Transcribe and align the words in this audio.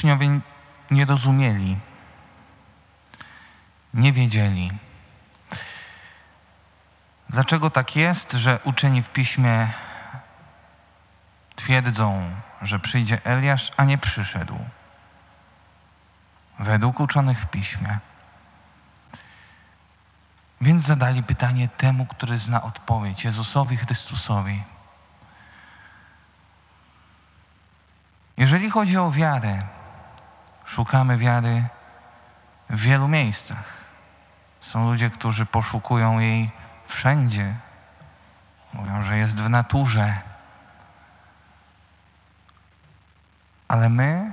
Uczniowie 0.00 0.40
nie 0.90 1.04
rozumieli, 1.04 1.78
nie 3.94 4.12
wiedzieli. 4.12 4.70
Dlaczego 7.28 7.70
tak 7.70 7.96
jest, 7.96 8.32
że 8.32 8.58
uczeni 8.64 9.02
w 9.02 9.08
piśmie 9.08 9.68
twierdzą, 11.56 12.30
że 12.62 12.78
przyjdzie 12.78 13.24
Eliasz, 13.24 13.70
a 13.76 13.84
nie 13.84 13.98
przyszedł? 13.98 14.58
Według 16.58 17.00
uczonych 17.00 17.40
w 17.40 17.46
piśmie. 17.46 17.98
Więc 20.60 20.86
zadali 20.86 21.22
pytanie 21.22 21.68
temu, 21.68 22.06
który 22.06 22.38
zna 22.38 22.62
odpowiedź, 22.62 23.24
Jezusowi 23.24 23.76
Chrystusowi. 23.76 24.62
Jeżeli 28.36 28.70
chodzi 28.70 28.96
o 28.96 29.10
wiarę, 29.10 29.79
szukamy 30.74 31.18
wiary 31.18 31.64
w 32.70 32.80
wielu 32.80 33.08
miejscach. 33.08 33.64
Są 34.60 34.90
ludzie, 34.90 35.10
którzy 35.10 35.46
poszukują 35.46 36.18
jej 36.18 36.50
wszędzie. 36.86 37.54
Mówią, 38.72 39.02
że 39.02 39.18
jest 39.18 39.34
w 39.34 39.48
naturze. 39.48 40.14
Ale 43.68 43.88
my 43.88 44.32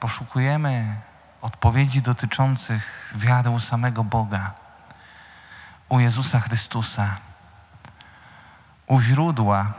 poszukujemy 0.00 1.00
odpowiedzi 1.42 2.02
dotyczących 2.02 3.12
wiary 3.14 3.50
u 3.50 3.60
samego 3.60 4.04
Boga, 4.04 4.52
u 5.88 6.00
Jezusa 6.00 6.40
Chrystusa, 6.40 7.16
u 8.86 9.00
źródła, 9.00 9.72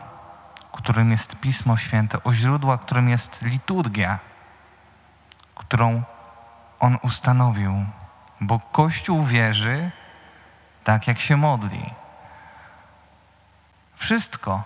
którym 0.72 1.12
jest 1.12 1.36
Pismo 1.36 1.78
Święte, 1.78 2.20
u 2.20 2.34
źródła, 2.34 2.78
którym 2.78 3.10
jest 3.10 3.42
liturgia, 3.42 4.20
którą 5.68 6.04
On 6.80 6.98
ustanowił. 7.02 7.86
Bo 8.42 8.60
Kościół 8.60 9.26
wierzy 9.26 9.92
tak, 10.84 11.08
jak 11.08 11.20
się 11.20 11.38
modli. 11.38 11.94
Wszystko, 13.98 14.64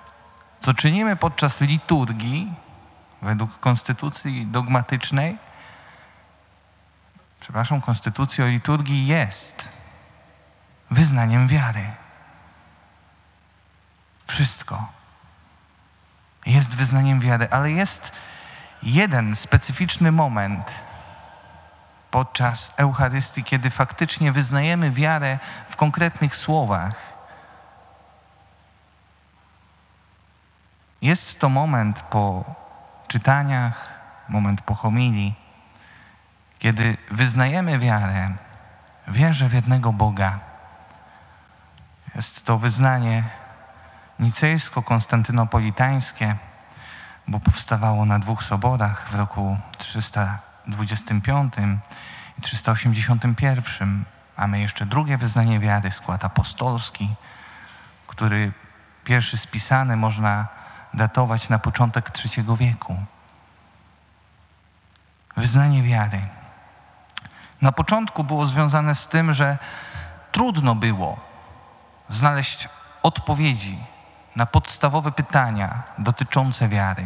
co 0.62 0.74
czynimy 0.74 1.16
podczas 1.16 1.62
liturgii, 1.62 2.54
według 3.22 3.60
konstytucji 3.60 4.48
dogmatycznej, 4.48 5.38
przepraszam, 7.40 7.82
konstytucji 7.82 8.44
o 8.44 8.48
liturgii 8.48 9.08
jest 9.08 9.66
wyznaniem 10.92 11.48
wiary. 11.48 11.92
Wszystko 14.28 14.88
jest 16.46 16.68
wyznaniem 16.68 17.20
wiary, 17.20 17.48
ale 17.52 17.72
jest 17.72 18.12
jeden 18.84 19.36
specyficzny 19.44 20.12
moment 20.12 20.66
podczas 22.12 22.60
Eucharystii, 22.78 23.44
kiedy 23.44 23.70
faktycznie 23.70 24.32
wyznajemy 24.32 24.92
wiarę 24.92 25.40
w 25.70 25.76
konkretnych 25.76 26.36
słowach. 26.36 26.96
Jest 31.02 31.40
to 31.40 31.50
moment 31.50 32.00
po 32.00 32.44
czytaniach, 33.08 33.90
moment 34.30 34.62
po 34.62 34.76
homilii, 34.76 35.36
kiedy 36.60 36.98
wyznajemy 37.12 37.80
wiarę, 37.80 38.32
wierzę 39.08 39.50
w 39.50 39.54
jednego 39.54 39.94
Boga. 39.94 40.40
Jest 42.16 42.46
to 42.46 42.58
wyznanie 42.58 43.24
nicejsko-konstantynopolitańskie, 44.20 46.36
bo 47.28 47.40
powstawało 47.40 48.06
na 48.06 48.20
dwóch 48.20 48.44
soborach 48.44 49.10
w 49.10 49.16
roku 49.16 49.58
325 50.72 51.54
i 52.38 52.42
381. 52.42 54.06
Mamy 54.38 54.60
jeszcze 54.60 54.86
drugie 54.86 55.18
wyznanie 55.18 55.60
wiary, 55.60 55.92
skład 55.92 56.26
apostolski, 56.26 57.10
który 58.08 58.52
pierwszy 59.04 59.38
spisany 59.38 59.98
można 59.98 60.48
datować 60.94 61.50
na 61.50 61.60
początek 61.60 62.12
III 62.26 62.46
wieku. 62.60 62.98
Wyznanie 65.38 65.84
wiary. 65.84 66.22
Na 67.62 67.72
początku 67.72 68.24
było 68.24 68.48
związane 68.48 68.96
z 68.96 69.08
tym, 69.08 69.34
że 69.34 69.58
trudno 70.32 70.76
było 70.76 71.20
znaleźć 72.10 72.70
odpowiedzi 73.04 73.78
na 74.36 74.46
podstawowe 74.46 75.12
pytania 75.12 75.84
dotyczące 75.98 76.70
wiary. 76.70 77.06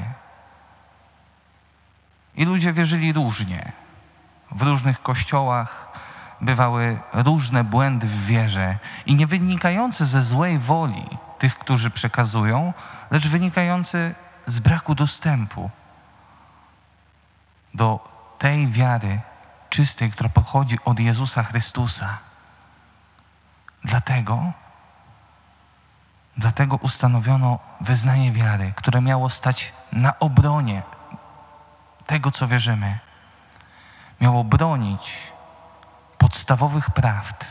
I 2.38 2.46
ludzie 2.46 2.73
wierzyli 2.73 3.13
różnie. 3.13 3.72
W 4.51 4.62
różnych 4.62 5.01
kościołach 5.01 5.88
bywały 6.41 7.00
różne 7.13 7.63
błędy 7.63 8.07
w 8.07 8.25
wierze 8.25 8.78
i 9.06 9.16
nie 9.16 9.28
wynikające 9.28 10.06
ze 10.06 10.23
złej 10.23 10.59
woli 10.59 11.06
tych, 11.40 11.57
którzy 11.57 11.90
przekazują, 11.90 12.74
lecz 13.12 13.28
wynikające 13.28 14.16
z 14.47 14.59
braku 14.59 14.95
dostępu 14.95 15.69
do 17.74 18.09
tej 18.38 18.68
wiary 18.68 19.19
czystej, 19.69 20.12
która 20.12 20.29
pochodzi 20.29 20.78
od 20.85 21.00
Jezusa 21.00 21.44
Chrystusa. 21.44 22.18
Dlatego 23.84 24.53
Dlatego 26.38 26.75
ustanowiono 26.75 27.59
wyznanie 27.81 28.31
wiary, 28.31 28.74
które 28.75 29.01
miało 29.01 29.29
stać 29.29 29.74
na 29.91 30.19
obronie 30.19 30.84
tego, 32.08 32.32
co 32.32 32.48
wierzymy. 32.48 33.00
Miało 34.22 34.44
bronić 34.44 35.18
podstawowych 36.18 36.90
prawd, 36.90 37.46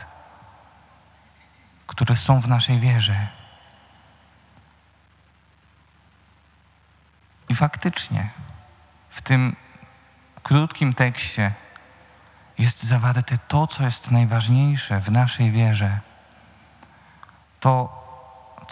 które 1.87 2.15
są 2.15 2.41
w 2.41 2.47
naszej 2.47 2.79
wierze. 2.79 3.27
I 7.49 7.55
faktycznie 7.55 8.29
w 9.09 9.21
tym 9.21 9.55
krótkim 10.43 10.93
tekście 10.93 11.51
jest 12.57 12.83
zawarte 12.83 13.37
to, 13.47 13.67
co 13.67 13.83
jest 13.83 14.11
najważniejsze 14.11 14.99
w 14.99 15.11
naszej 15.11 15.51
wierze. 15.51 15.99
To 17.59 18.05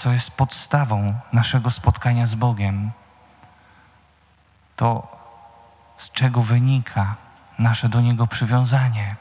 co 0.02 0.12
jest 0.12 0.32
podstawą 0.32 1.14
naszego 1.34 1.72
spotkania 1.72 2.28
z 2.28 2.36
Bogiem. 2.36 2.92
To, 4.76 5.18
czego 6.14 6.44
wynika 6.44 7.16
nasze 7.60 7.90
do 7.90 8.02
Niego 8.02 8.28
przywiązanie. 8.28 9.16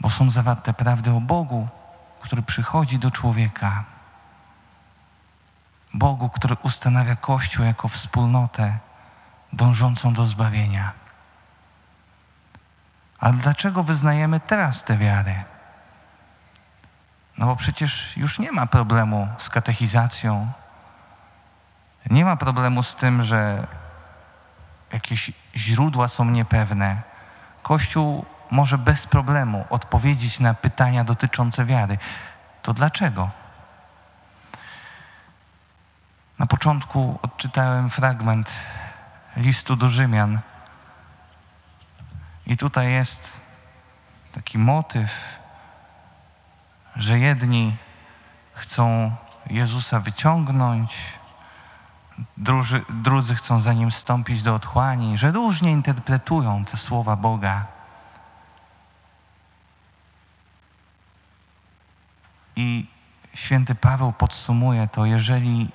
Bo 0.00 0.10
są 0.10 0.30
zawarte 0.30 0.74
prawdy 0.74 1.10
o 1.10 1.20
Bogu, 1.20 1.68
który 2.20 2.42
przychodzi 2.42 2.98
do 2.98 3.10
człowieka. 3.10 3.84
Bogu, 5.94 6.28
który 6.28 6.56
ustanawia 6.62 7.16
Kościół 7.16 7.64
jako 7.64 7.88
wspólnotę 7.88 8.78
dążącą 9.52 10.14
do 10.14 10.26
zbawienia. 10.26 10.92
Ale 13.18 13.34
dlaczego 13.34 13.84
wyznajemy 13.84 14.40
teraz 14.40 14.84
tę 14.84 14.96
wiarę? 14.96 15.44
No 17.38 17.46
bo 17.46 17.56
przecież 17.56 18.16
już 18.16 18.38
nie 18.38 18.52
ma 18.52 18.66
problemu 18.66 19.28
z 19.38 19.48
katechizacją. 19.48 20.52
Nie 22.10 22.24
ma 22.24 22.36
problemu 22.36 22.82
z 22.82 22.94
tym, 22.94 23.24
że 23.24 23.66
jakieś 24.92 25.32
źródła 25.56 26.08
są 26.08 26.24
niepewne. 26.24 27.02
Kościół 27.62 28.24
może 28.50 28.78
bez 28.78 29.00
problemu 29.06 29.64
odpowiedzieć 29.70 30.38
na 30.38 30.54
pytania 30.54 31.04
dotyczące 31.04 31.66
wiary. 31.66 31.98
To 32.62 32.74
dlaczego? 32.74 33.30
Na 36.38 36.46
początku 36.46 37.18
odczytałem 37.22 37.90
fragment 37.90 38.48
listu 39.36 39.76
do 39.76 39.90
Rzymian. 39.90 40.40
I 42.46 42.56
tutaj 42.56 42.92
jest 42.92 43.18
taki 44.32 44.58
motyw, 44.58 45.10
że 46.96 47.18
jedni 47.18 47.76
chcą 48.54 49.12
Jezusa 49.50 50.00
wyciągnąć, 50.00 50.96
drudzy, 52.36 52.80
drudzy 52.88 53.34
chcą 53.34 53.62
za 53.62 53.72
Nim 53.72 53.90
stąpić 53.90 54.42
do 54.42 54.54
otchłani, 54.54 55.18
że 55.18 55.32
różnie 55.32 55.72
interpretują 55.72 56.64
te 56.64 56.76
słowa 56.76 57.16
Boga. 57.16 57.66
I 62.56 62.86
święty 63.34 63.74
Paweł 63.74 64.12
podsumuje 64.12 64.88
to, 64.88 65.06
jeżeli 65.06 65.70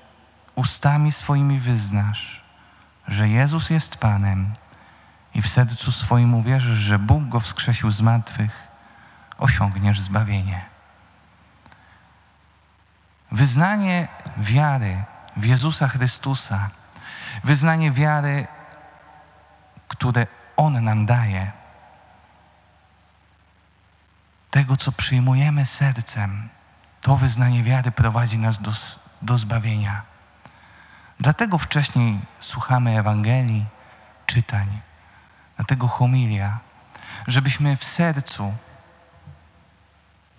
ustami 0.56 1.12
swoimi 1.12 1.60
wyznasz, 1.60 2.44
że 3.08 3.30
Jezus 3.30 3.70
jest 3.70 3.98
Panem 3.98 4.54
i 5.34 5.42
w 5.42 5.48
sercu 5.48 5.92
swoim 5.92 6.34
uwierzysz, 6.34 6.80
że 6.80 7.00
Bóg 7.00 7.24
Go 7.30 7.40
wskrzesił 7.40 7.92
z 7.92 8.02
martwych, 8.02 8.68
osiągniesz 9.38 10.02
zbawienie. 10.02 10.66
Wyznanie 13.32 14.08
wiary 14.38 15.04
w 15.38 15.46
Jezusa 15.46 15.88
Chrystusa, 15.88 16.70
wyznanie 17.44 17.92
wiary 17.92 18.48
które 19.94 20.28
On 20.58 20.84
nam 20.84 21.06
daje, 21.06 21.52
tego, 24.52 24.78
co 24.78 24.92
przyjmujemy 24.92 25.68
sercem, 25.80 26.50
to 27.02 27.18
wyznanie 27.18 27.64
wiary 27.64 27.92
prowadzi 27.92 28.38
nas 28.38 28.62
do, 28.62 28.72
do 29.22 29.38
zbawienia. 29.38 30.02
Dlatego 31.20 31.58
wcześniej 31.58 32.20
słuchamy 32.42 33.00
Ewangelii, 33.00 33.66
czytań, 34.26 34.68
dlatego 35.56 35.88
homilia, 35.88 36.60
żebyśmy 37.28 37.78
w 37.78 37.84
sercu 37.98 38.54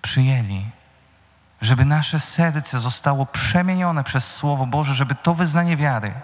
przyjęli, 0.02 0.64
żeby 1.64 1.84
nasze 1.84 2.20
serce 2.36 2.80
zostało 2.80 3.26
przemienione 3.26 4.04
przez 4.04 4.24
Słowo 4.24 4.66
Boże, 4.66 4.94
żeby 4.94 5.14
to 5.14 5.34
wyznanie 5.34 5.76
wiary 5.76 6.14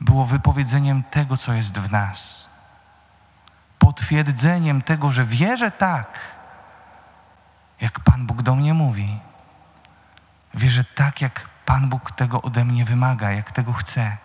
było 0.00 0.26
wypowiedzeniem 0.26 1.02
tego, 1.02 1.36
co 1.36 1.52
jest 1.52 1.78
w 1.78 1.90
nas. 1.90 2.18
Potwierdzeniem 3.78 4.82
tego, 4.82 5.12
że 5.12 5.26
wierzę 5.26 5.70
tak, 5.70 6.18
jak 7.80 8.00
Pan 8.00 8.26
Bóg 8.26 8.42
do 8.42 8.54
mnie 8.54 8.74
mówi. 8.74 9.18
Wierzę 10.54 10.84
tak, 10.84 11.20
jak 11.20 11.48
Pan 11.64 11.88
Bóg 11.88 12.12
tego 12.12 12.42
ode 12.42 12.64
mnie 12.64 12.84
wymaga, 12.84 13.30
jak 13.30 13.52
tego 13.52 13.72
chce. 13.72 14.16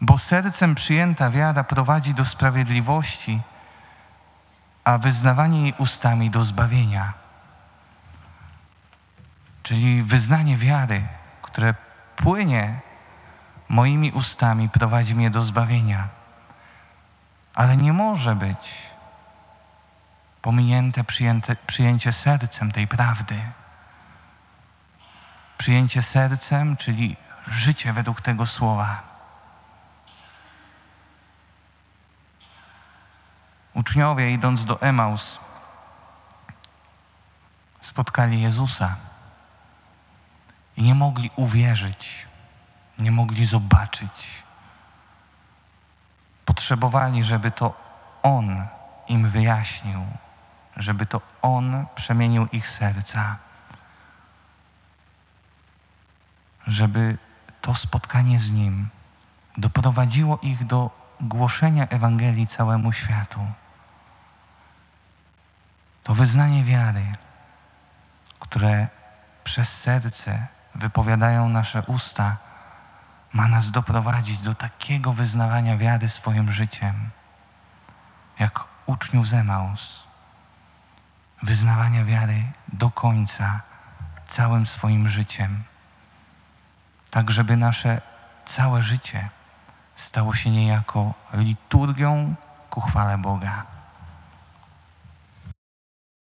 Bo 0.00 0.18
sercem 0.18 0.74
przyjęta 0.74 1.30
wiara 1.30 1.64
prowadzi 1.64 2.14
do 2.14 2.24
sprawiedliwości, 2.24 3.40
a 4.90 4.98
wyznawanie 4.98 5.62
jej 5.62 5.74
ustami 5.78 6.30
do 6.30 6.44
zbawienia. 6.44 7.12
Czyli 9.62 10.02
wyznanie 10.02 10.58
wiary, 10.58 11.02
które 11.42 11.74
płynie 12.16 12.80
moimi 13.68 14.12
ustami, 14.12 14.68
prowadzi 14.68 15.14
mnie 15.14 15.30
do 15.30 15.44
zbawienia. 15.44 16.08
Ale 17.54 17.76
nie 17.76 17.92
może 17.92 18.36
być 18.36 18.90
pominięte 20.42 21.04
przyjęte, 21.04 21.56
przyjęcie 21.56 22.12
sercem 22.12 22.72
tej 22.72 22.88
prawdy. 22.88 23.40
Przyjęcie 25.58 26.02
sercem, 26.02 26.76
czyli 26.76 27.16
życie 27.48 27.92
według 27.92 28.20
tego 28.20 28.46
słowa. 28.46 29.09
Uczniowie 33.74 34.32
idąc 34.32 34.64
do 34.64 34.82
Emaus 34.82 35.38
spotkali 37.82 38.42
Jezusa 38.42 38.96
i 40.76 40.82
nie 40.82 40.94
mogli 40.94 41.30
uwierzyć, 41.36 42.28
nie 42.98 43.10
mogli 43.10 43.46
zobaczyć. 43.46 44.44
Potrzebowali, 46.44 47.24
żeby 47.24 47.50
to 47.50 47.74
On 48.22 48.66
im 49.08 49.30
wyjaśnił, 49.30 50.06
żeby 50.76 51.06
to 51.06 51.20
On 51.42 51.86
przemienił 51.94 52.46
ich 52.52 52.78
serca, 52.78 53.36
żeby 56.66 57.18
to 57.60 57.74
spotkanie 57.74 58.40
z 58.40 58.50
Nim 58.50 58.88
doprowadziło 59.56 60.38
ich 60.42 60.66
do 60.66 60.99
głoszenia 61.20 61.86
Ewangelii 61.88 62.46
całemu 62.46 62.92
światu. 62.92 63.40
To 66.02 66.14
wyznanie 66.14 66.64
wiary, 66.64 67.04
które 68.40 68.88
przez 69.44 69.68
serce 69.84 70.46
wypowiadają 70.74 71.48
nasze 71.48 71.82
usta, 71.82 72.36
ma 73.32 73.48
nas 73.48 73.70
doprowadzić 73.70 74.38
do 74.38 74.54
takiego 74.54 75.12
wyznawania 75.12 75.76
wiary 75.76 76.08
swoim 76.08 76.52
życiem, 76.52 77.10
jak 78.38 78.64
uczniów 78.86 79.28
Zemaus. 79.28 80.00
Wyznawania 81.42 82.04
wiary 82.04 82.42
do 82.68 82.90
końca, 82.90 83.60
całym 84.36 84.66
swoim 84.66 85.08
życiem. 85.08 85.62
Tak, 87.10 87.30
żeby 87.30 87.56
nasze 87.56 88.00
całe 88.56 88.82
życie 88.82 89.28
stało 90.10 90.34
się 90.34 90.50
niejako 90.50 91.14
liturgią 91.34 92.34
ku 92.70 92.80
chwale 92.80 93.18
Boga. 93.18 93.79